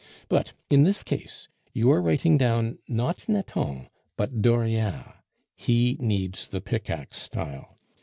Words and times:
But 0.29 0.53
in 0.67 0.81
this 0.81 1.03
case 1.03 1.47
you 1.73 1.91
are 1.91 2.01
writing 2.01 2.35
down, 2.35 2.79
not 2.87 3.29
Nathan, 3.29 3.87
but 4.17 4.41
Dauriat; 4.41 5.17
he 5.55 5.95
needs 5.99 6.47
the 6.49 6.59
pickaxe 6.59 7.17
style. 7.19 7.77